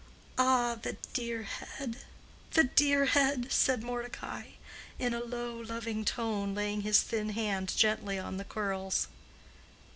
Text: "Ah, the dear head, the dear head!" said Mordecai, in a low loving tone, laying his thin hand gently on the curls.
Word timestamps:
"Ah, 0.39 0.79
the 0.81 0.97
dear 1.13 1.43
head, 1.43 1.97
the 2.53 2.63
dear 2.63 3.05
head!" 3.05 3.51
said 3.51 3.83
Mordecai, 3.83 4.53
in 4.97 5.13
a 5.13 5.19
low 5.23 5.55
loving 5.57 6.03
tone, 6.03 6.55
laying 6.55 6.81
his 6.81 7.03
thin 7.03 7.29
hand 7.29 7.71
gently 7.77 8.17
on 8.17 8.37
the 8.37 8.43
curls. 8.43 9.09